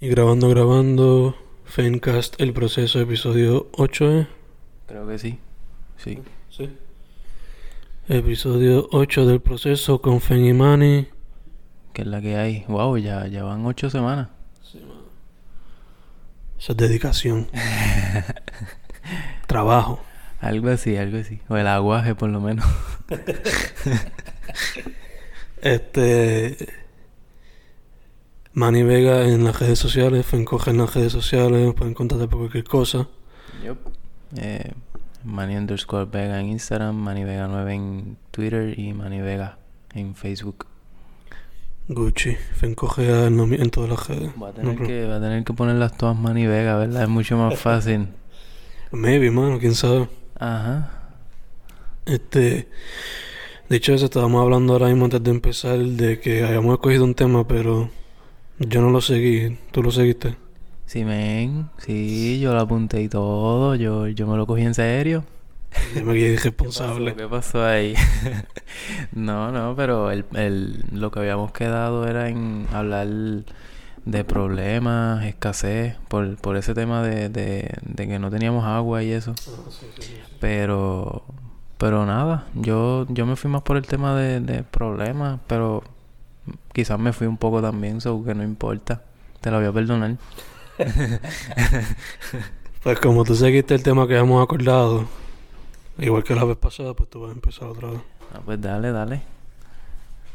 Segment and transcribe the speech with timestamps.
[0.00, 4.28] Y grabando, grabando, Fencast, el proceso, episodio 8, ¿eh?
[4.86, 5.40] Creo que sí.
[5.96, 6.22] Sí.
[6.50, 6.70] Sí.
[8.06, 11.08] Episodio 8 del proceso con Fen y Manny.
[11.92, 12.64] Que es la que hay.
[12.68, 14.28] Wow, ya, ya van ocho semanas.
[16.60, 17.48] Esa es dedicación.
[19.48, 20.00] Trabajo.
[20.40, 21.40] Algo así, algo así.
[21.48, 22.64] O el aguaje, por lo menos.
[25.60, 26.56] Este.
[28.58, 32.64] Manny Vega en las redes sociales, Fencoge en las redes sociales, pueden contactar por cualquier
[32.64, 33.06] cosa.
[33.64, 33.78] Yup.
[34.36, 34.72] Eh,
[35.22, 39.58] Manny underscore Vega en Instagram, Manny Vega 9 en Twitter y Manny Vega
[39.94, 40.66] en Facebook.
[41.86, 44.32] Gucci, Fencoge en, en todas las redes.
[44.42, 47.04] Va a tener, que, va a tener que ponerlas todas Manny Vega, ¿verdad?
[47.04, 48.08] Es mucho más fácil.
[48.90, 50.08] Maybe, mano, quién sabe.
[50.36, 51.12] Ajá.
[52.06, 52.68] Este.
[53.68, 57.46] Dicho eso, estábamos hablando ahora mismo antes de empezar de que habíamos escogido un tema,
[57.46, 57.90] pero
[58.58, 59.56] yo no lo seguí.
[59.70, 60.36] ¿Tú lo seguiste?
[60.86, 61.68] Sí, men.
[61.78, 63.74] Sí, yo lo apunté y todo.
[63.74, 65.24] Yo, yo me lo cogí en serio.
[65.94, 67.14] Yo me quedé irresponsable.
[67.16, 67.94] ¿Qué pasó ahí?
[69.12, 73.06] no, no, pero el, el, lo que habíamos quedado era en hablar
[74.04, 79.12] de problemas, escasez, por, por ese tema de, de, de que no teníamos agua y
[79.12, 79.34] eso.
[80.40, 81.24] Pero,
[81.76, 85.84] pero nada, yo, yo me fui más por el tema de, de problemas, pero
[86.78, 89.02] quizás me fui un poco también, so que no importa.
[89.40, 90.16] Te lo voy a perdonar.
[92.80, 95.08] Pues como tú seguiste el tema que habíamos acordado,
[95.98, 98.00] igual que la vez pasada, pues tú vas a empezar otra vez.
[98.32, 99.22] Ah, pues dale, dale.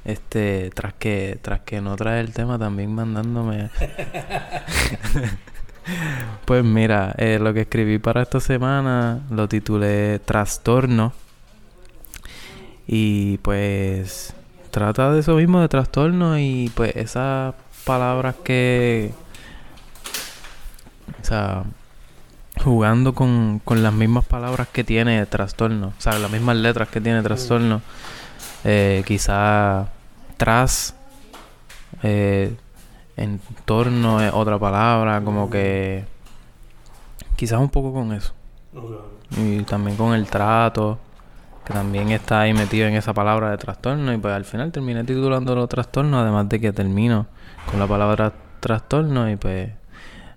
[0.04, 3.70] Este, tras que, tras que no trae el tema, también mandándome.
[6.46, 11.14] pues mira, eh, lo que escribí para esta semana lo titulé Trastorno.
[12.86, 14.36] Y pues
[14.74, 17.54] trata de eso mismo, de trastorno y pues esas
[17.86, 19.14] palabras que.
[21.22, 21.64] O sea,
[22.62, 27.00] jugando con, con las mismas palabras que tiene trastorno, o sea, las mismas letras que
[27.00, 27.82] tiene trastorno,
[28.64, 29.90] eh, quizá
[30.38, 30.96] tras,
[32.02, 32.56] eh,
[33.16, 36.04] entorno es otra palabra, como que
[37.36, 38.34] quizás un poco con eso.
[39.38, 40.98] Y también con el trato,
[41.66, 44.14] que también está ahí metido en esa palabra de trastorno.
[44.14, 47.28] Y pues al final terminé titulándolo trastorno, además de que termino
[47.70, 49.30] con la palabra trastorno.
[49.30, 49.72] Y pues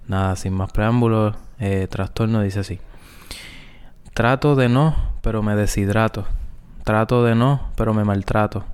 [0.07, 2.81] nada, sin más preámbulos, eh, trastorno dice así.
[4.15, 6.27] Trato de no, pero me deshidrato.
[6.85, 8.65] Trato de no, pero me maltrato.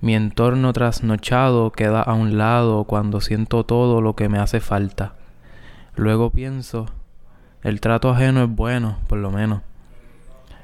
[0.00, 5.14] Mi entorno trasnochado queda a un lado cuando siento todo lo que me hace falta.
[5.96, 6.86] Luego pienso,
[7.64, 9.62] el trato ajeno es bueno, por lo menos.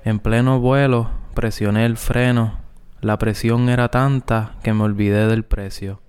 [0.07, 2.59] En pleno vuelo presioné el freno.
[3.01, 6.03] La presión era tanta que me olvidé del precio.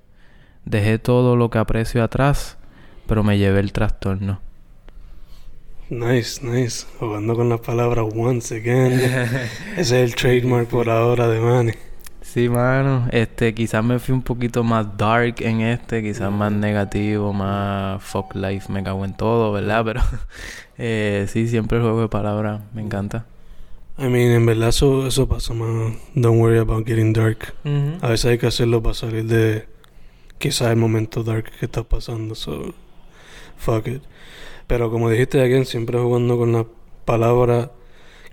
[0.66, 2.58] Dejé todo lo que aprecio atrás,
[3.08, 4.42] pero me llevé el trastorno.
[5.90, 6.86] Nice, nice.
[7.00, 9.00] Jugando con las palabras once again.
[9.78, 11.74] Ese es el trademark por ahora de Manny.
[12.20, 13.08] Sí, mano.
[13.12, 18.36] Este, quizás me fui un poquito más dark en este, quizás más negativo, más fuck
[18.36, 19.86] life, me cago en todo, ¿verdad?
[19.86, 20.02] Pero
[20.78, 23.26] eh, sí, siempre el juego de palabras me encanta.
[23.98, 25.98] I mean, en verdad eso, eso pasa, man.
[26.16, 27.54] Don't worry about getting dark.
[28.02, 29.68] A veces hay que hacerlo para salir de
[30.38, 32.36] quizás el momento dark que está pasando.
[32.36, 32.74] So,
[33.58, 34.02] fuck it.
[34.68, 36.66] Pero como dijiste, again, siempre jugando con las
[37.06, 37.70] palabras,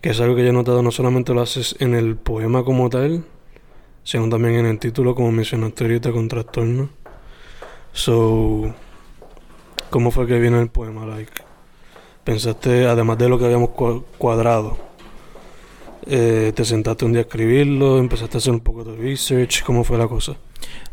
[0.01, 2.91] que es algo que yo he notado, no solamente lo haces en el poema como
[2.91, 3.25] tal,
[4.03, 6.89] sino también en el título, como mencionaste ahorita, con trastorno.
[7.93, 8.75] So,
[9.91, 11.07] ¿cómo fue que vino el poema?
[11.07, 11.33] Like,
[12.25, 14.77] pensaste, además de lo que habíamos cua- cuadrado,
[16.07, 19.85] eh, te sentaste un día a escribirlo, empezaste a hacer un poco de research, ¿cómo
[19.85, 20.37] fue la cosa?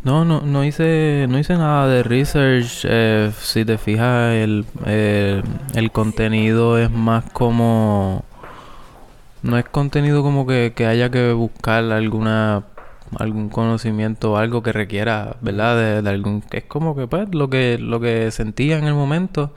[0.04, 2.86] No, no, no hice, no hice nada de research.
[2.86, 5.44] eh, si te fijas, el, el,
[5.76, 8.24] el contenido es más como,
[9.44, 12.64] no es contenido como que, que haya que buscar alguna,
[13.18, 15.78] algún conocimiento algo que requiera, ¿verdad?
[15.78, 19.54] De, de algún, es como que pues lo que, lo que sentía en el momento.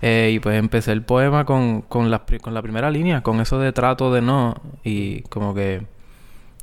[0.00, 3.58] Eh, y pues empecé el poema con, con, la, con la primera línea, con eso
[3.58, 4.54] de trato de no,
[4.84, 5.86] y como que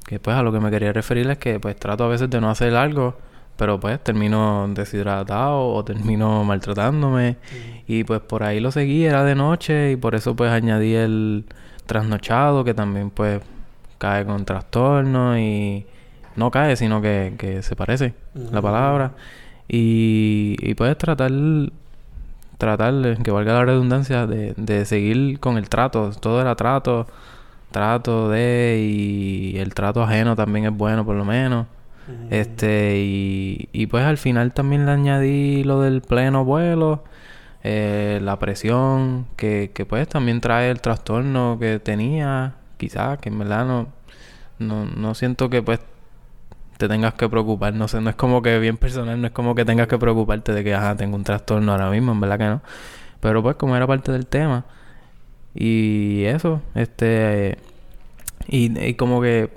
[0.06, 2.40] que pues a lo que me quería referir es que pues trato a veces de
[2.40, 3.18] no hacer algo,
[3.58, 7.38] pero pues termino deshidratado o termino maltratándome.
[7.88, 11.46] Y pues por ahí lo seguí, era de noche y por eso pues añadí el
[11.88, 13.42] trasnochado que también pues
[13.98, 15.86] cae con trastorno y
[16.36, 19.14] no cae sino que, que se parece la palabra.
[19.68, 21.32] Y, y puedes tratar
[22.57, 26.12] tratar, que valga la redundancia, de, de seguir con el trato.
[26.19, 27.07] Todo era trato,
[27.72, 31.68] trato de, y el trato ajeno también es bueno por lo menos.
[32.30, 37.04] Este, y, y pues al final también le añadí lo del pleno vuelo.
[37.63, 43.40] Eh, la presión que, que pues también trae el trastorno que tenía, quizás, que en
[43.40, 43.88] verdad no,
[44.60, 45.80] no, no siento que pues
[46.77, 49.56] te tengas que preocupar, no sé, no es como que bien personal, no es como
[49.56, 52.45] que tengas que preocuparte de que, ajá, tengo un trastorno ahora mismo, en verdad que
[52.45, 52.62] no.
[53.19, 54.66] Pero pues como era parte del tema
[55.54, 57.57] y eso, este,
[58.48, 59.50] y, y como que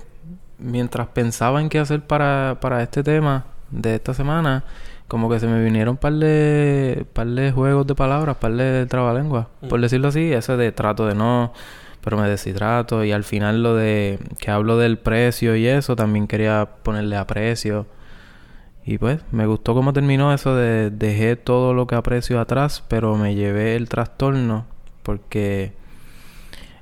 [0.59, 4.63] mientras pensaba en qué hacer para, para este tema de esta semana,
[5.07, 8.85] como que se me vinieron un par de, par de juegos de palabras, par de
[8.85, 11.51] trabalenguas, por decirlo así, ese de trato de no,
[12.01, 16.27] pero me deshidrato y al final lo de que hablo del precio y eso, también
[16.27, 17.85] quería ponerle aprecio.
[18.85, 23.15] Y pues me gustó cómo terminó eso de dejé todo lo que aprecio atrás, pero
[23.15, 24.65] me llevé el trastorno
[25.03, 25.73] porque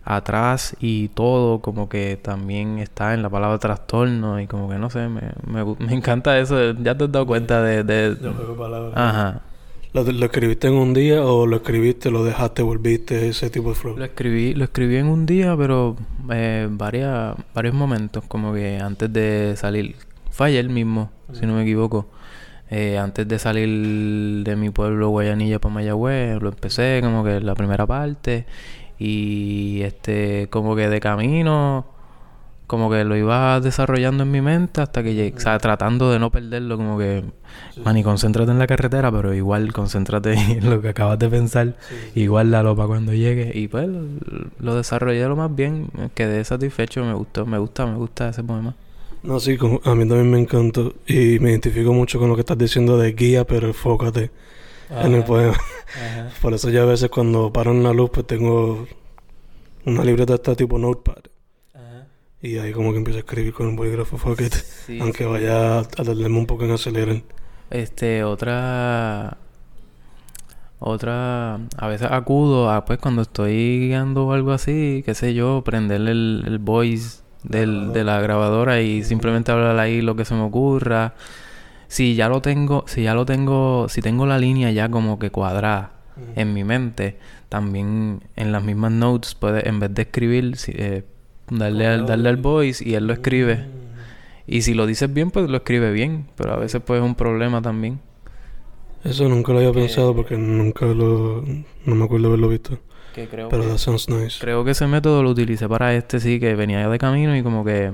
[0.04, 4.90] atrás y todo como que también está en la palabra trastorno y como que no
[4.90, 7.84] sé, me, me, me encanta eso, ya te has dado cuenta de...
[7.84, 8.32] de, de
[8.96, 9.42] Ajá.
[9.94, 13.76] ¿Lo, ¿Lo, escribiste en un día o lo escribiste, lo dejaste, volviste, ese tipo de
[13.76, 13.98] flow?
[13.98, 15.96] Lo escribí, lo escribí en un día, pero
[16.32, 19.96] eh, varias, varios momentos, como que antes de salir,
[20.30, 22.08] fue ayer mismo, si no me equivoco.
[22.70, 27.56] Eh, antes de salir de mi pueblo Guayanilla para Mayagüez, lo empecé como que la
[27.56, 28.46] primera parte
[29.00, 31.86] y este como que de camino
[32.68, 36.20] como que lo iba desarrollando en mi mente hasta que llegué, o sea, tratando de
[36.20, 37.24] no perderlo, como que,
[37.84, 41.76] man, y concéntrate en la carretera, pero igual concéntrate en lo que acabas de pensar,
[42.14, 43.52] igual dalo para cuando llegue.
[43.58, 43.88] Y pues
[44.60, 48.76] lo, desarrollé lo más bien, quedé satisfecho, me gustó, me gusta, me gusta ese poema.
[49.24, 52.58] No, sí, a mí también me encantó y me identifico mucho con lo que estás
[52.58, 54.30] diciendo de guía, pero enfócate
[54.90, 55.58] en el poema.
[56.42, 58.88] Por eso ya a veces cuando paro en la luz, pues tengo
[59.86, 61.24] una libreta esta tipo notepad.
[62.42, 64.40] Y ahí como que empiezo a escribir con un bolígrafo fuck
[65.02, 67.22] aunque vaya a tardarme un poco en acelerar.
[67.70, 69.38] Este, otra...
[70.80, 71.56] Otra...
[71.78, 76.12] A veces acudo a, pues, cuando estoy guiando o algo así, qué sé yo, prenderle
[76.12, 80.42] el, el voice del, de la grabadora y simplemente hablar ahí lo que se me
[80.42, 81.16] ocurra.
[81.88, 85.32] Si ya lo tengo, si ya lo tengo, si tengo la línea ya como que
[85.32, 85.94] cuadrada
[86.36, 87.18] en mi mente,
[87.48, 91.04] también en las mismas notes puede, en vez de escribir, eh,
[91.50, 93.66] darle, al, darle al voice y él lo escribe.
[94.46, 97.16] Y si lo dices bien, pues lo escribe bien, pero a veces pues es un
[97.16, 98.00] problema también.
[99.04, 101.44] Eso nunca lo había pensado porque nunca lo...
[101.86, 102.80] no me acuerdo haberlo visto.
[103.14, 104.38] creo pero that sounds nice.
[104.40, 107.64] Creo que ese método lo utilicé para este sí, que venía de camino y como
[107.64, 107.94] que...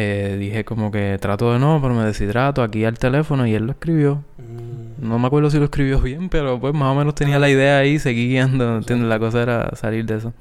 [0.00, 3.64] Eh, dije como que trato de no, pero me deshidrato aquí al teléfono y él
[3.64, 4.22] lo escribió.
[4.36, 5.08] Mm.
[5.08, 7.78] No me acuerdo si lo escribió bien, pero pues más o menos tenía la idea
[7.78, 9.08] ahí, seguí guiando, ¿entiendes?
[9.08, 10.32] La cosa era salir de eso.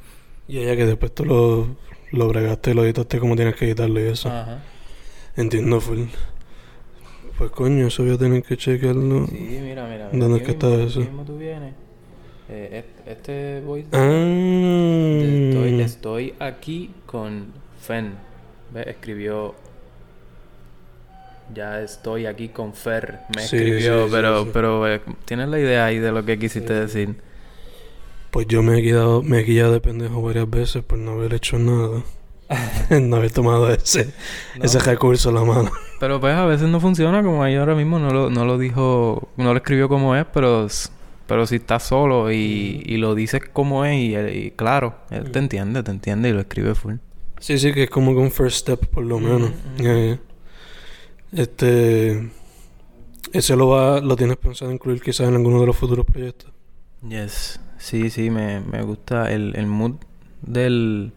[0.48, 1.68] Y ella que después tú lo,
[2.12, 4.30] lo bregaste, lo editaste como tienes que editarlo y eso.
[4.30, 4.60] Ajá.
[5.36, 6.04] Entiendo, full.
[7.38, 9.28] Pues coño, eso voy a tener que chequearlo.
[9.28, 10.10] Sí, mira, mira.
[10.12, 11.02] ¿Dónde es que está eso?
[11.02, 11.74] Mismo tú vienes.
[12.50, 13.88] Eh, este voice.
[13.92, 14.08] Ah.
[15.22, 18.14] Estoy, estoy aquí con Fen.
[18.74, 18.88] ¿Ves?
[18.88, 19.54] Escribió.
[21.54, 23.20] Ya estoy aquí con Fer.
[23.36, 26.40] Me Sí, escribió, sí, sí, pero, pero eh, tienes la idea ahí de lo que
[26.40, 27.16] quisiste decir.
[28.38, 31.34] Pues yo me he quedado, me he quedado de pendejo varias veces por no haber
[31.34, 32.04] hecho nada.
[33.02, 34.14] no haber tomado ese,
[34.62, 35.72] ese recurso a la mano.
[36.00, 39.30] Pero pues a veces no funciona, como ahí ahora mismo no lo, no lo dijo,
[39.38, 40.68] no lo escribió como es, pero,
[41.26, 45.82] pero si estás solo y, y lo dices como es y, claro, él te entiende,
[45.82, 46.98] te entiende y lo escribe full.
[47.40, 49.50] Sí, sí, que es como que un first step por lo menos.
[49.80, 50.20] Ya, ya.
[51.32, 52.30] Este...
[53.34, 56.52] ¿Ese lo, va, lo tienes pensado incluir quizás en alguno de los futuros proyectos?
[57.02, 59.96] Yes, sí, sí, me, me gusta el, el mood
[60.42, 61.14] del,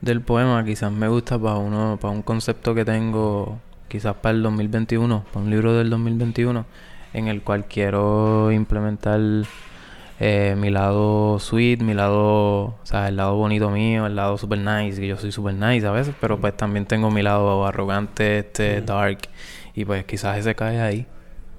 [0.00, 3.58] del poema, quizás me gusta para uno, para un concepto que tengo,
[3.88, 6.64] quizás para el 2021, para un libro del 2021,
[7.12, 9.20] en el cual quiero implementar
[10.18, 14.58] eh, mi lado sweet, mi lado, o sea, el lado bonito mío, el lado super
[14.58, 18.38] nice, que yo soy super nice a veces, pero pues también tengo mi lado arrogante,
[18.38, 19.18] este, dark,
[19.74, 21.06] y pues quizás ese cae ahí.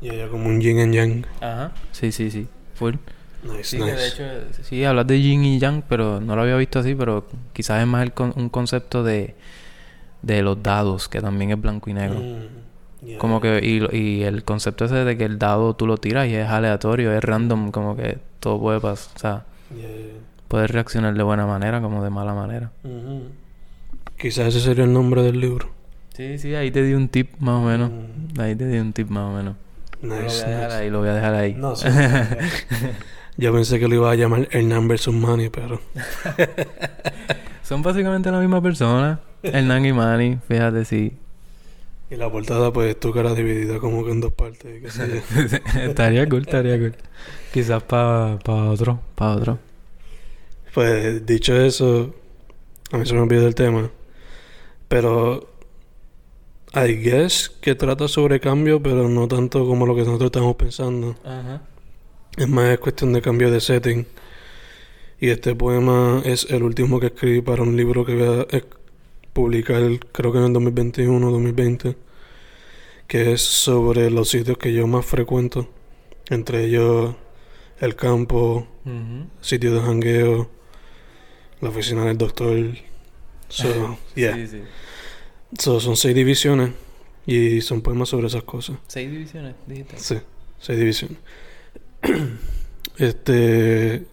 [0.01, 1.25] Y ella como un yin and yang.
[1.41, 1.71] Ajá.
[1.91, 2.95] Sí, sí, sí, full.
[3.43, 3.91] Nice, Sí, nice.
[3.91, 4.23] que de hecho,
[4.63, 7.87] sí, hablas de yin y yang, pero no lo había visto así, pero quizás es
[7.87, 9.35] más el con- un concepto de,
[10.21, 12.19] de los dados, que también es blanco y negro.
[12.19, 13.17] Mm, yeah.
[13.19, 16.35] Como que, y, y el concepto ese de que el dado tú lo tiras y
[16.35, 19.89] es aleatorio, es random, como que todo puede pasar, o sea, Yeah,
[20.47, 22.71] puedes reaccionar de buena manera como de mala manera.
[22.85, 23.23] Ujú.
[24.17, 25.69] Quizás ese sería el nombre del libro.
[26.13, 27.91] Sí, sí, ahí te di un tip más o menos.
[27.91, 28.39] Mm.
[28.39, 29.55] Ahí te di un tip más o menos.
[30.01, 30.75] lo voy Nice, a dejar nice.
[30.77, 31.53] ahí, lo voy a dejar ahí.
[31.53, 31.85] No, sí.
[33.37, 35.79] Yo pensé que lo iba a llamar Hernán versus Manny, pero...
[37.63, 41.13] Son básicamente la misma persona, Hernán y Manny, fíjate, sí.
[42.09, 44.97] Y la portada, pues, tu cara dividida como que en dos partes.
[45.75, 46.95] estaría cool, estaría cool.
[47.53, 49.59] Quizás para pa otro, para otro.
[50.73, 52.15] Pues, dicho eso,
[52.91, 53.91] a mí se me olvidó el tema.
[54.87, 55.49] Pero,
[56.73, 61.15] I guess que trata sobre cambio, pero no tanto como lo que nosotros estamos pensando.
[61.25, 61.61] Ajá.
[62.37, 64.05] Es más cuestión de cambio de setting.
[65.19, 68.63] Y este poema es el último que escribí para un libro que voy a
[69.33, 71.97] publicar, creo que en el 2021 2020,
[73.07, 75.67] que es sobre los sitios que yo más frecuento,
[76.29, 77.15] entre ellos
[77.79, 78.67] el campo,
[79.41, 80.49] sitios de jangueo,
[81.59, 82.55] la oficina del doctor.
[83.49, 84.37] So, yeah.
[85.57, 86.71] son seis divisiones
[87.25, 88.77] y son poemas sobre esas cosas.
[88.87, 89.97] ¿Seis divisiones, dijiste?
[89.97, 90.17] Sí,
[90.59, 91.17] seis divisiones.
[92.97, 94.05] este.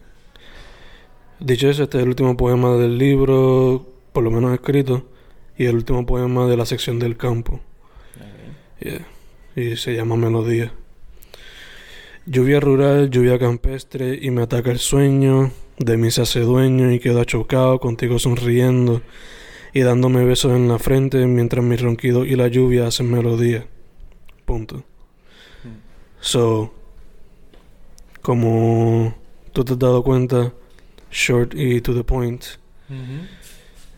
[1.41, 5.07] Dicho eso, este es el último poema del libro, por lo menos escrito,
[5.59, 7.61] y el último poema de la sección del campo.
[9.57, 10.73] Y se llama Melodía.
[12.27, 16.99] Lluvia rural, lluvia campestre, y me ataca el sueño, de mí se hace dueño y
[16.99, 19.03] quedo achocado, contigo sonriendo,
[19.75, 23.67] y dándome besos en la frente, mientras mi ronquido y la lluvia hacen melodía.
[24.47, 24.77] Punto.
[25.65, 25.81] Hmm.
[26.21, 26.73] So,
[28.25, 29.15] como
[29.53, 30.55] tú te has dado cuenta,
[31.11, 32.43] short y to the point.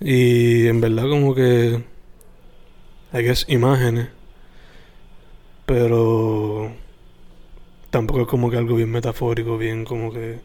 [0.01, 1.81] Y en verdad como que
[3.13, 4.09] I guess imágenes.
[5.65, 6.73] Pero
[7.91, 10.41] tampoco es como que algo bien metafórico, bien como que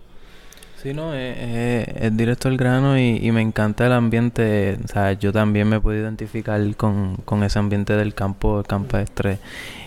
[0.77, 4.77] Sí, no, es, directo al grano y, me encanta el ambiente.
[4.83, 9.39] O sea, yo también me puedo identificar con, con ese ambiente del campo campestre.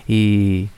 [0.08, 0.68] Y,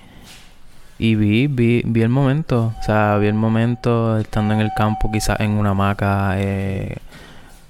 [0.99, 5.11] y vi, vi, vi el momento, o sea, vi el momento estando en el campo,
[5.13, 6.97] quizás en una hamaca, eh,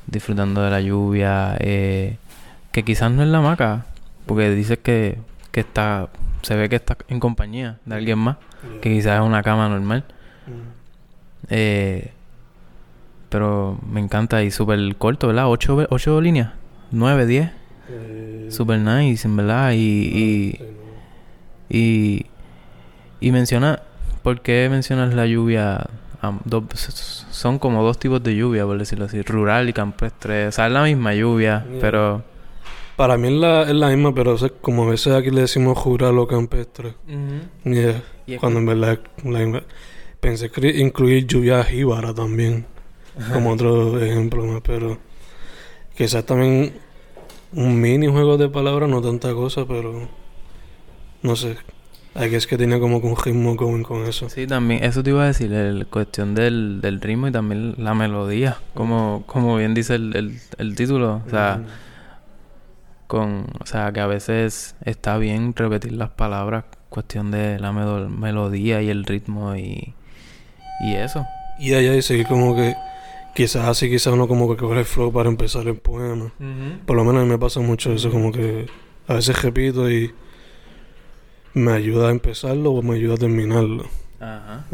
[0.06, 2.18] disfrutando de la lluvia, eh,
[2.72, 3.86] que quizás no es la hamaca,
[4.26, 5.18] porque dices que,
[5.50, 6.08] que está,
[6.42, 8.36] se ve que está en compañía de alguien más,
[8.80, 10.04] que quizás es una cama normal.
[11.48, 12.12] Eh,
[13.28, 15.48] pero me encanta y súper corto, ¿verdad?
[15.48, 16.52] Ocho, ocho líneas,
[16.92, 17.50] nueve, diez.
[18.50, 19.72] Super nice, en verdad.
[19.72, 20.60] y, y
[21.68, 22.26] y
[23.20, 23.82] menciona,
[24.22, 25.86] ¿por qué mencionas la lluvia?
[27.30, 30.48] son como dos tipos de lluvia, por decirlo así, rural y campestre.
[30.48, 32.24] O sea, es la misma lluvia, pero...
[32.96, 36.18] Para mí es la, es la misma, pero como a veces aquí le decimos rural
[36.18, 36.94] o campestre.
[38.40, 39.62] Cuando en verdad es la misma.
[40.20, 42.66] Pensé incluir lluvia jíbara también,
[43.32, 44.98] como otro ejemplo más, pero
[45.96, 46.72] quizás también
[47.52, 50.08] un mini juego de palabras, no tanta cosa, pero
[51.22, 51.56] no sé,
[52.18, 54.30] Ay, que es que tenía como que un ritmo con, con eso.
[54.30, 57.94] Sí, también, eso te iba a decir, la cuestión del, del ritmo y también la
[57.94, 61.60] melodía, como, como bien dice el, el, título, o sea,
[63.06, 68.80] con, o sea, que a veces está bien repetir las palabras, cuestión de la melodía
[68.80, 69.92] y el ritmo y,
[70.80, 71.26] y eso.
[71.58, 72.74] Y allá dice que como que
[73.34, 76.32] quizás así, quizás uno como que coge el flow para empezar el poema.
[76.86, 78.66] Por lo menos a mí me pasa mucho eso, como que
[79.06, 80.14] a veces repito y
[81.56, 83.86] me ayuda a empezarlo o me ayuda a terminarlo.
[84.20, 84.66] Ajá.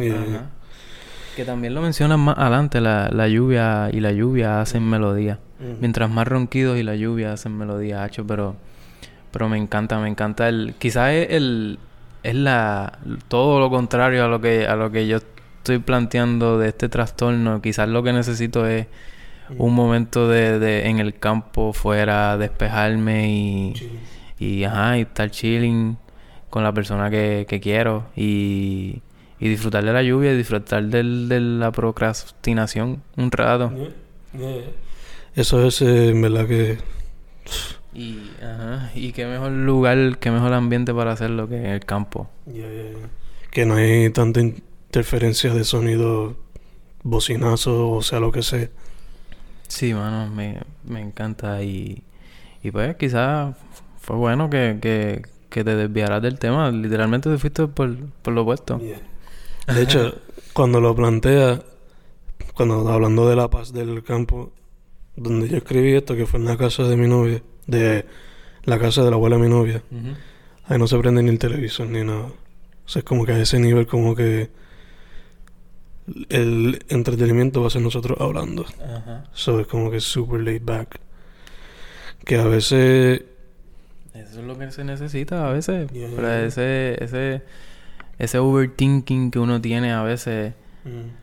[1.36, 5.38] Que también lo mencionas más adelante, la, la lluvia y la lluvia hacen melodía.
[5.80, 8.56] Mientras más ronquidos y la lluvia hacen melodía, hacho, pero,
[9.30, 11.78] pero me encanta, me encanta el, quizás es el,
[12.24, 12.98] es la,
[13.28, 15.18] todo lo contrario a lo que, a lo que yo
[15.58, 17.62] estoy planteando de este trastorno.
[17.62, 18.88] Quizás lo que necesito es
[19.56, 23.74] un momento de, de, en el campo fuera, despejarme y,
[24.40, 25.96] y, ajá, y estar chilling
[26.52, 29.00] con la persona que, que quiero y,
[29.40, 33.72] y, disfrutar de la lluvia y disfrutar del, de la procrastinación un rato.
[35.34, 36.76] Eso es eh, en verdad que...
[37.94, 42.28] Y, ajá, y qué mejor lugar, qué mejor ambiente para hacerlo que en el campo.
[43.50, 46.36] Que no hay tanta interferencia de sonido,
[47.02, 48.68] bocinazo, o sea, lo que sea.
[49.68, 52.02] Sí, mano, me, me encanta y,
[52.62, 53.56] y pues quizás
[54.02, 56.70] fue bueno que, que, que te desviarás del tema.
[56.70, 58.78] Literalmente te fuiste por, por lo opuesto.
[58.78, 60.14] De hecho,
[60.52, 61.62] cuando lo plantea,
[62.54, 64.52] cuando hablando de la paz del campo,
[65.14, 68.06] donde yo escribí esto, que fue en la casa de mi novia, de
[68.64, 69.82] la casa de la abuela de mi novia,
[70.64, 72.32] ahí no se prende ni el televisor ni nada.
[72.84, 74.50] O sea, es como que a ese nivel, como que
[76.30, 78.64] el entretenimiento va a ser nosotros hablando.
[78.82, 79.24] Ajá.
[79.32, 80.98] So, es como que super laid back.
[82.24, 83.22] Que a veces
[84.14, 85.90] eso es lo que se necesita a veces.
[85.92, 87.42] ese, ese,
[88.18, 90.54] ese overthinking que uno tiene a veces.
[90.84, 91.22] Mm.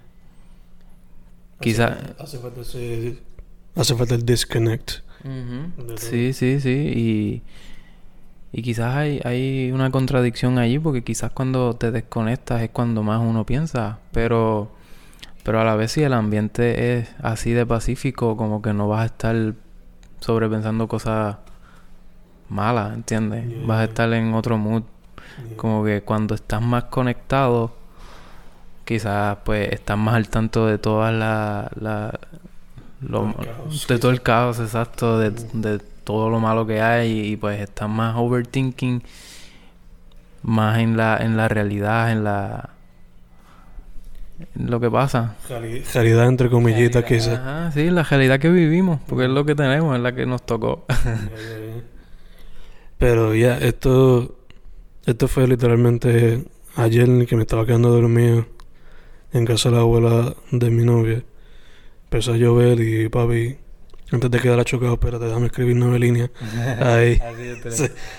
[1.62, 1.98] Quizás.
[2.18, 3.20] Hace, falta ese,
[3.76, 4.92] hace falta el disconnect.
[5.98, 6.92] Sí, sí, sí.
[6.96, 7.44] Y,
[8.52, 13.22] Y quizás hay, hay una contradicción allí porque quizás cuando te desconectas es cuando más
[13.22, 14.72] uno piensa, pero,
[15.44, 19.02] pero a la vez si el ambiente es así de pacífico, como que no vas
[19.02, 19.54] a estar
[20.20, 21.38] sobrepensando cosas
[22.50, 23.46] malas, ¿entiendes?
[23.66, 24.84] Vas a estar en otro mood.
[25.56, 27.72] Como que cuando estás más conectado,
[28.86, 31.70] quizás pues estás más al tanto de todas las...
[31.82, 32.20] La,
[33.02, 35.80] de todo el caos, exacto, de, de
[36.10, 39.04] todo lo malo que hay y, pues estás más overthinking,
[40.42, 42.72] más en la, en la realidad, en la...
[44.56, 45.36] lo que pasa.
[45.48, 47.38] Realidad entre comillitas quizás.
[47.40, 50.44] Ajá, sí, la realidad que vivimos, porque es lo que tenemos, es la que nos
[50.46, 50.86] tocó.
[53.00, 54.38] Pero ya, esto,
[55.06, 56.44] esto fue literalmente
[56.76, 58.46] ayer que me estaba quedando dormido
[59.32, 61.24] en casa de la abuela de mi novia.
[62.04, 63.58] Empezó a llover y papi
[64.12, 66.30] antes de quedar chocado, espérate, déjame escribir nueve líneas.
[66.82, 67.22] Ahí.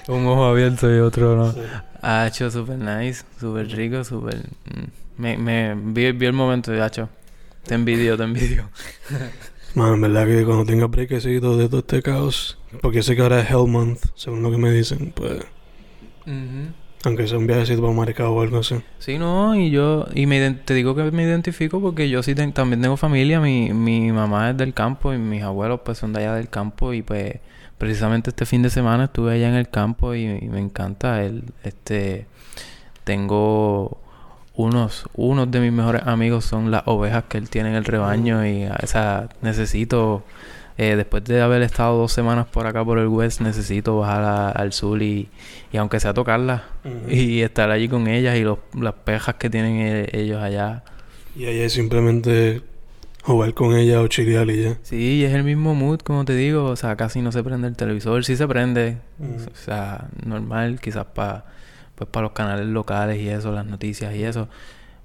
[0.09, 1.55] Un ojo abierto y otro no.
[2.01, 4.39] Ha hecho súper nice, súper rico, súper...
[4.39, 7.11] Mm, me, me vi, el momento de hacho.
[7.67, 8.71] Te envidio, te envidio.
[9.75, 13.41] Man, en verdad que cuando tenga brequecitos de todo este caos, porque sé que ahora
[13.41, 15.41] es Hell Month, según lo que me dicen, pues...
[17.05, 18.77] Aunque sea un viajecito para Maricao o algo así.
[18.99, 22.83] Sí, no, y yo, y me, te digo que me identifico porque yo sí también
[22.83, 26.35] tengo familia, mi, mi mamá es del campo y mis abuelos pues son de allá
[26.35, 27.37] del campo y pues
[27.79, 32.27] precisamente este fin de semana estuve allá en el campo y, me encanta el, este,
[33.05, 34.00] tengo
[34.65, 38.47] unos, unos de mis mejores amigos son las ovejas que él tiene en el rebaño
[38.47, 40.23] y, o sea, necesito
[40.79, 44.73] eh, después de haber estado dos semanas por acá por el West, necesito bajar al
[44.73, 45.29] sur y,
[45.73, 46.65] y aunque sea tocarla
[47.09, 50.83] y estar allí con ellas y los, las pejas que tienen e, ellos allá.
[51.37, 52.63] Y allá es simplemente
[53.23, 54.79] jugar con ella o chilear y ya.
[54.83, 57.77] Sí, es el mismo mood, como te digo, o sea, casi no se prende el
[57.77, 61.45] televisor, sí se prende, o sea, normal, quizás para
[62.01, 64.49] pues para los canales locales y eso, las noticias y eso.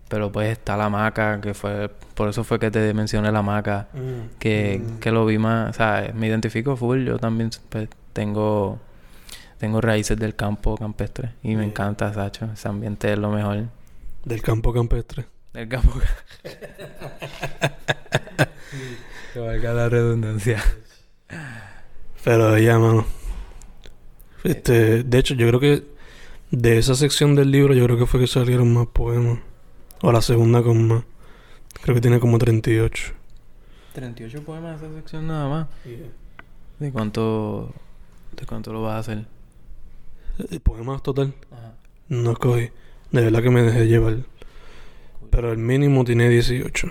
[0.08, 3.90] Pero pues está la maca, que fue, por eso fue que te mencioné la maca,
[3.92, 5.00] mm, que, mm.
[5.00, 8.80] que lo vi más, o sea, me identifico full, yo también pues, tengo,
[9.58, 13.66] tengo raíces del campo campestre y me encanta, Sacho, ese ambiente es lo mejor.
[14.24, 15.26] Del campo campestre.
[15.52, 16.00] Del campo
[19.34, 20.64] Que valga la redundancia.
[22.24, 23.06] Pero ya, mano.
[24.46, 25.95] Este, de hecho, yo creo que
[26.52, 29.40] de esa sección del libro, yo creo que fue que salieron más poemas.
[30.02, 31.04] O la segunda con más.
[31.82, 33.14] Creo que tiene como 38.
[33.94, 35.68] 38 poemas de esa sección nada más.
[36.80, 37.74] ¿De cuánto
[38.36, 39.26] de cuánto lo vas a hacer?
[40.50, 41.34] ¿El poemas total?
[41.52, 41.74] Ajá.
[42.10, 42.70] No escogí.
[43.12, 44.18] De verdad que me dejé llevar.
[45.30, 46.90] Pero el mínimo tiene 18.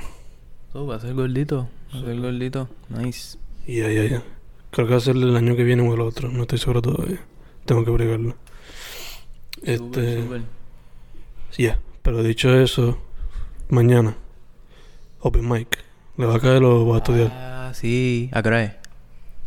[0.73, 1.69] Oh, va a ser gordito.
[1.95, 2.69] Va a ser gordito.
[2.89, 3.39] Nice.
[3.67, 4.23] Ya, ya, ya.
[4.71, 6.31] Creo que va a ser el año que viene o el otro.
[6.31, 7.21] No estoy seguro todavía.
[7.65, 8.35] Tengo que bregarlo.
[9.65, 10.23] Este.
[10.23, 10.43] Super.
[11.57, 11.79] Ya.
[12.03, 12.99] Pero dicho eso,
[13.71, 14.15] mañana,
[15.21, 15.83] Open Mic.
[16.19, 17.33] ¿Le va a caer o va a estudiar?
[17.33, 18.29] Ah, sí.
[18.33, 18.73] ¿A qué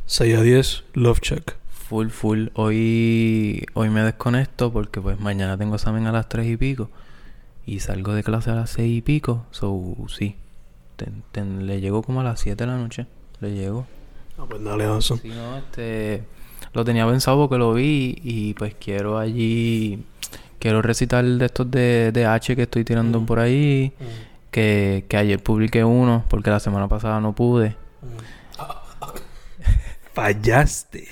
[0.07, 1.55] 6 a 10, Love Check.
[1.69, 2.47] Full, full.
[2.55, 6.89] Hoy, hoy me desconecto porque pues mañana tengo examen a las 3 y pico.
[7.65, 9.45] Y salgo de clase a las 6 y pico.
[9.51, 10.35] So, sí.
[11.35, 13.05] le llego como a las 7 de la noche.
[13.39, 13.85] Le llego.
[14.39, 15.17] Ah, pues dale, eso.
[15.17, 16.23] Sí, no, este...
[16.77, 20.05] Lo tenía pensado porque lo vi y pues quiero allí
[20.59, 23.25] quiero recitar de estos de, de H que estoy tirando mm.
[23.25, 23.93] por ahí.
[23.99, 24.03] Mm.
[24.51, 27.69] Que, que, ayer publiqué uno porque la semana pasada no pude.
[28.03, 29.07] Mm.
[30.13, 31.07] Fallaste.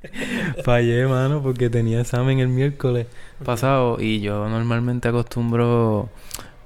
[0.64, 3.08] Fallé, mano, porque tenía examen el miércoles
[3.44, 6.10] pasado y yo normalmente acostumbro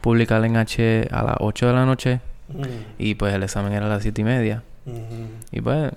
[0.02, 2.20] publicar en H a las 8 de la noche
[2.98, 4.62] y pues el examen era a las 7 y media.
[5.50, 5.92] Y pues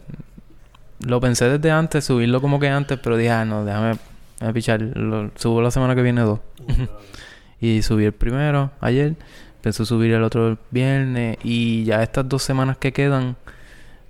[1.00, 3.98] lo pensé desde antes, subirlo como que antes, pero dije, ah, no, déjame
[4.40, 4.82] a pichar.
[4.82, 6.40] Lo, subo la semana que viene dos.
[7.60, 9.16] y subí el primero ayer.
[9.62, 11.38] Pensé subir el otro viernes.
[11.44, 13.36] Y ya estas dos semanas que quedan,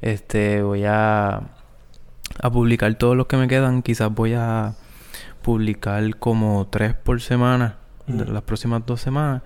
[0.01, 1.41] este voy a,
[2.41, 3.81] a publicar todos los que me quedan.
[3.81, 4.75] Quizás voy a
[5.41, 7.77] publicar como tres por semana.
[8.07, 9.41] Las próximas dos semanas.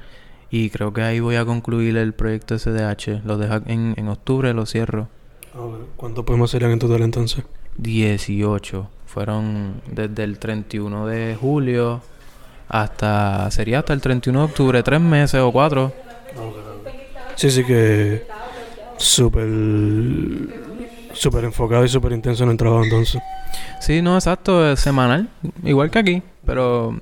[0.50, 3.24] Y creo que ahí voy a concluir el proyecto SDH.
[3.24, 5.10] Lo dejo en, en octubre, lo cierro.
[5.96, 7.44] ¿Cuántos poemas serían en total entonces?
[7.78, 8.88] 18.
[9.06, 12.02] Fueron desde el 31 de julio
[12.68, 13.50] hasta.
[13.52, 15.92] Sería hasta el 31 de octubre, tres meses o cuatro.
[17.36, 18.26] Sí, sí, que.
[18.98, 19.48] Súper.
[21.14, 23.22] Súper enfocado y súper intenso en el trabajo entonces.
[23.82, 25.30] Sí, no, exacto, es semanal.
[25.64, 26.98] Igual que aquí, pero.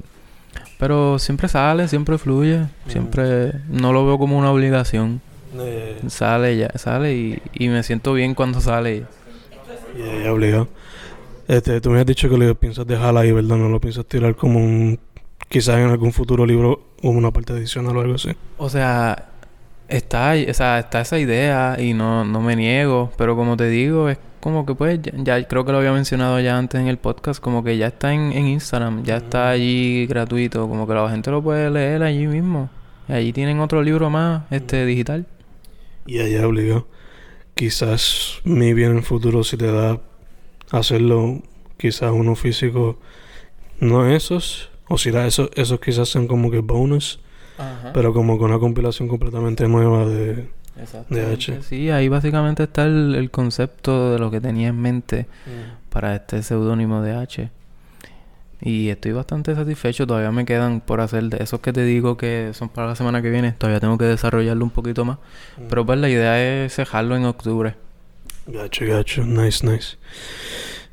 [0.80, 2.66] Pero siempre sale, siempre fluye.
[2.88, 3.52] Siempre.
[3.68, 5.22] No lo veo como una obligación.
[5.60, 6.00] Eh.
[6.08, 9.06] Sale ya, sale y, y me siento bien cuando sale.
[9.98, 10.68] Y obligado.
[11.48, 13.58] Este, tú me has dicho que lo piensas dejar ahí, ¿verdad?
[13.58, 15.00] No lo piensas tirar como un...
[15.48, 18.32] Quizás en algún futuro libro como una parte adicional o algo así.
[18.58, 19.30] O sea,
[19.88, 24.10] está, o sea, está esa idea y no, no me niego, pero como te digo,
[24.10, 27.42] es como que pues ya, creo que lo había mencionado ya antes en el podcast,
[27.42, 31.32] como que ya está en, en Instagram, ya está allí gratuito, como que la gente
[31.32, 32.70] lo puede leer allí mismo.
[33.08, 35.26] Y allí tienen otro libro más, este, digital.
[36.08, 36.88] Y allá obligado.
[37.54, 40.02] Quizás mi bien en el futuro si te da
[40.72, 41.42] hacerlo
[41.78, 43.00] quizás uno físico,
[43.80, 47.20] no esos, o si da esos, esos quizás sean como que bonus,
[47.94, 50.50] pero como con una compilación completamente nueva de,
[51.10, 51.62] de H.
[51.64, 55.90] Sí, ahí básicamente está el, concepto de lo que tenía en mente mm.
[55.90, 57.52] para este seudónimo de H.
[58.62, 60.08] Y estoy bastante satisfecho.
[60.08, 63.22] Todavía me quedan por hacer de esos que te digo que son para la semana
[63.22, 63.52] que viene.
[63.52, 65.18] Todavía tengo que desarrollarlo un poquito más.
[65.58, 65.68] Mm.
[65.70, 67.76] Pero pues la idea es cejarlo en octubre.
[68.48, 69.24] Gacho, gacho.
[69.26, 69.98] Nice, nice.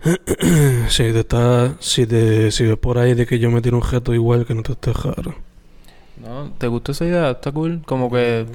[0.88, 3.82] si te está, si te, si ves por ahí de que yo me tiro un
[3.82, 5.34] jeto igual que no te esté raro.
[6.22, 7.30] No, ¿te gustó esa idea?
[7.30, 7.82] Está cool.
[7.86, 8.46] Como que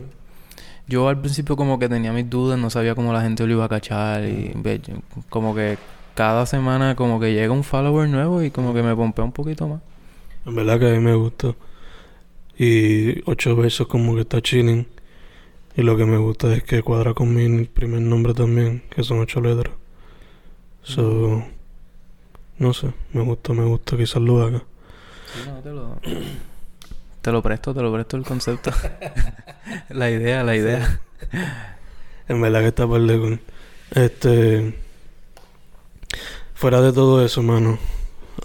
[0.88, 3.66] yo al principio como que tenía mis dudas, no sabía cómo la gente lo iba
[3.66, 4.54] a cachar y
[5.30, 5.78] como que
[6.20, 9.70] cada semana como que llega un follower nuevo y como que me pompea un poquito
[9.70, 9.80] más.
[10.46, 11.56] En verdad que a mí me gusta.
[12.58, 14.86] Y ocho versos como que está chilling.
[15.78, 19.22] Y lo que me gusta es que cuadra con mi primer nombre también, que son
[19.22, 19.74] ocho letras.
[20.84, 21.42] So,
[22.58, 24.62] no sé, me gusta, me gusta, quizás lo haga.
[25.48, 26.02] no, te lo...
[27.22, 28.72] te lo presto, te lo presto el concepto.
[29.88, 31.00] la idea, la idea.
[32.28, 33.40] En verdad que está por con
[33.92, 34.89] Este...
[36.60, 37.80] Fuera de todo eso, mano,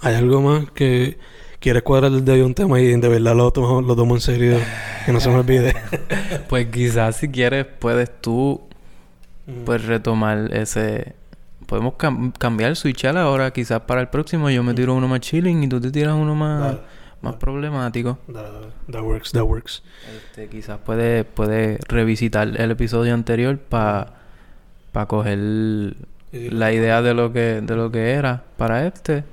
[0.01, 1.17] ¿hay algo más que
[1.59, 4.57] quieres cuadrar de un tema y de verdad lo tomo, lo tomo en serio?
[5.05, 5.75] Que no se me olvide.
[6.47, 8.61] pues quizás si quieres puedes tú
[9.65, 11.13] pues retomar ese
[11.65, 11.95] podemos
[12.39, 15.67] cambiar el switchar ahora quizás para el próximo yo me tiro uno más chilling y
[15.67, 16.77] tú te tiras uno más
[17.21, 18.17] más problemático
[18.89, 19.83] that works that works
[20.15, 24.13] este, quizás puedes puede revisitar el episodio anterior para
[24.93, 25.37] para coger
[26.51, 29.23] la idea de lo que de lo que era para este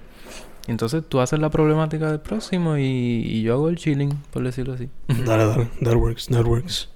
[0.69, 4.75] entonces tú haces la problemática del próximo y, y yo hago el chilling por decirlo
[4.75, 4.89] así
[5.25, 6.89] dale dale that works that works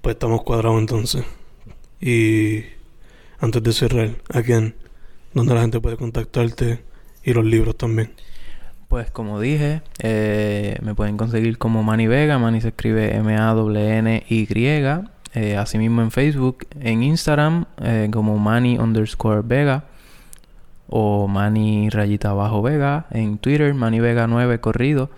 [0.00, 1.24] pues estamos cuadrados entonces
[2.00, 2.64] y
[3.38, 4.74] antes de cerrar, ¿a quién?
[5.32, 6.84] ¿Dónde la gente puede contactarte?
[7.22, 8.12] Y los libros también.
[8.88, 12.38] Pues como dije, eh, me pueden conseguir como Manny Vega.
[12.38, 14.46] Manny se escribe M-A-N-N-Y.
[15.34, 19.82] Eh, asimismo en Facebook, en Instagram eh, como Manny underscore Vega
[20.88, 23.06] o Manny rayita abajo Vega.
[23.10, 25.10] En Twitter, Manny Vega 9 corrido.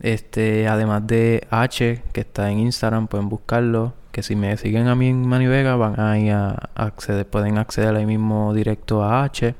[0.00, 4.94] Este, además de H, que está en Instagram, pueden buscarlo que si me siguen a
[4.94, 9.24] mí en Manny Vega van a, ir a acceder, pueden acceder ahí mismo directo a
[9.24, 9.54] H.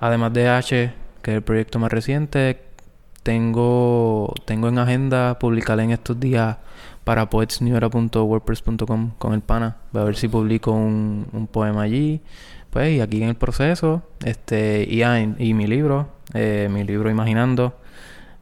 [0.00, 2.62] Además de H, que es el proyecto más reciente,
[3.22, 6.56] tengo, tengo en agenda publicar en estos días
[7.04, 9.76] para poetsnewera.wordpress.com con el pana.
[9.92, 12.20] Voy a ver si publico un, poema allí.
[12.70, 17.10] Pues, y aquí en el proceso, este, y, ah, y mi libro, eh, mi libro
[17.10, 17.76] Imaginando,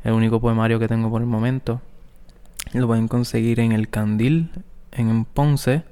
[0.05, 1.81] el único poemario que tengo por el momento.
[2.73, 4.51] Lo pueden conseguir en el Candil
[4.93, 5.83] en Ponce.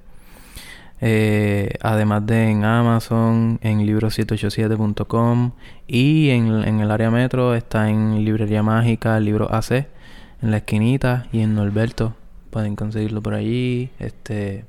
[1.01, 5.53] Eh, además de en Amazon, en libro787.com
[5.87, 9.87] y en, en, el área metro está en Librería Mágica, libro AC,
[10.43, 12.15] en la esquinita y en Norberto.
[12.51, 13.91] Pueden conseguirlo por allí.
[13.99, 14.65] Este,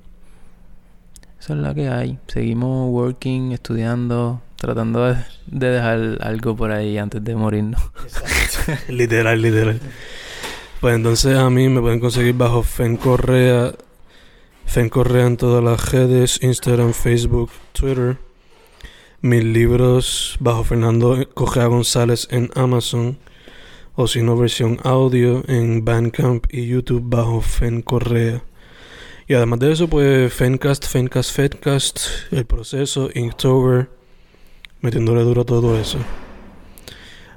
[1.40, 2.20] eso es la que hay.
[2.28, 7.82] Seguimos working, estudiando, tratando de, de dejar algo por ahí antes de morirnos.
[8.90, 9.80] literal, literal.
[10.82, 13.74] Pues entonces a mí me pueden conseguir bajo Fen Correa
[14.70, 18.20] Fen Correa en todas las redes, Instagram, Facebook, Twitter.
[19.20, 23.18] Mis libros bajo Fernando Correa González en Amazon.
[24.02, 28.42] O si no, versión audio en Bandcamp y YouTube bajo Fen Correa.
[29.28, 32.00] Y además de eso, pues Fencast, Fencast, Fedcast,
[32.32, 33.90] el proceso, Inktober,
[34.80, 35.98] metiéndole duro a todo eso.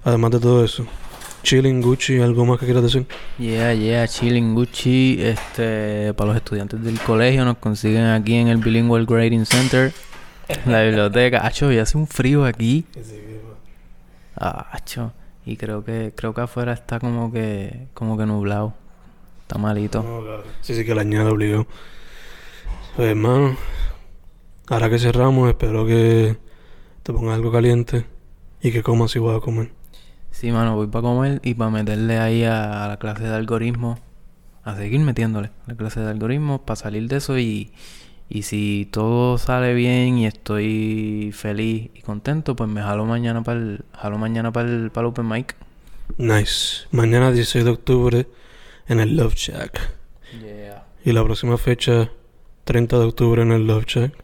[0.04, 0.86] Además de todo eso.
[1.42, 3.08] Chilling Gucci, ¿algo más que quieras decir?
[3.40, 8.58] Yeah, yeah, Chilling Gucci, este, para los estudiantes del colegio nos consiguen aquí en el
[8.58, 9.92] Bilingual Grading Center,
[10.66, 11.44] la biblioteca.
[11.44, 12.84] Acho, ya hace un frío aquí.
[14.36, 15.12] Ah, acho.
[15.44, 18.74] Y creo que, creo que afuera está como que, como que nublado.
[19.42, 20.04] Está malito.
[20.60, 21.66] Sí, sí que la añade obligado.
[22.96, 23.56] Pues hermano,
[24.68, 26.36] ahora que cerramos, espero que
[27.02, 28.06] te pongas algo caliente
[28.60, 29.72] y que comas si vas a comer.
[30.30, 33.98] Sí, mano, voy para comer y para meterle ahí a, la clase de algoritmo,
[34.64, 37.72] a seguir metiéndole a la clase de algoritmo, para salir de eso y,
[38.34, 43.60] Y si todo sale bien y estoy feliz y contento, pues me jalo mañana para
[43.60, 45.54] el, jalo mañana para el, para el Open Mic.
[46.16, 46.86] Nice.
[46.92, 48.26] Mañana 16 de octubre
[48.88, 49.78] en el Love Shack.
[50.40, 50.86] Yeah.
[51.04, 52.10] Y la próxima fecha,
[52.64, 54.14] 30 de octubre en el Love Shack.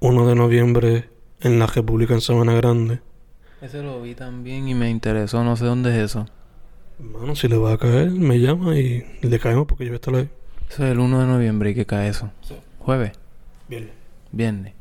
[0.00, 1.08] 1 de noviembre
[1.40, 3.00] en la República en Sabana Grande.
[3.62, 6.26] Ese lo vi también y me interesó, no sé dónde es eso.
[6.98, 9.96] Mano, si le va a caer, me llama y le caemos porque yo voy a
[9.96, 10.28] estar ahí.
[10.68, 12.30] Eso es el 1 de noviembre y que cae eso.
[12.42, 12.54] Sí.
[12.80, 13.12] Jueves,
[13.70, 13.90] Bien.
[14.32, 14.74] viernes.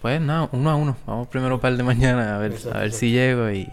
[0.00, 0.96] Pues nada, uno a uno.
[1.06, 3.00] Vamos primero para el de mañana a ver, Exacto, a ver exacto.
[3.00, 3.68] si llego y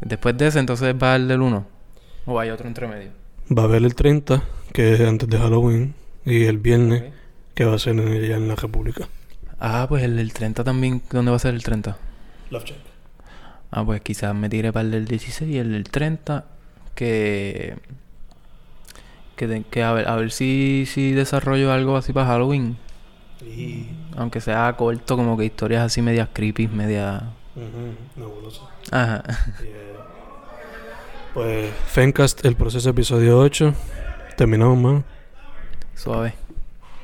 [0.00, 1.66] después de ese entonces va el del 1.
[2.26, 3.10] O hay otro entre medio.
[3.56, 5.94] Va a haber el 30, que es antes de Halloween.
[6.26, 7.04] Y el viernes,
[7.54, 9.08] que va a ser en, allá en la República.
[9.60, 11.00] Ah, pues el del 30 también.
[11.10, 11.96] ¿Dónde va a ser el 30?
[12.50, 12.78] Love Shack.
[13.70, 16.44] Ah, pues quizás me tire para el del 16 y el del 30
[16.94, 17.76] que...
[19.36, 22.76] Que, de- que a ver, a ver si, si desarrollo algo así para Halloween.
[23.42, 23.88] Y...
[24.16, 27.22] Aunque sea corto, como que historias así medias creepy, medias...
[28.16, 28.68] Nebuloso.
[28.90, 29.22] Ajá.
[29.60, 29.88] Yeah.
[31.34, 33.72] Pues, Fencast, el proceso episodio 8.
[34.36, 35.04] Terminamos, mano.
[35.94, 36.34] Suave.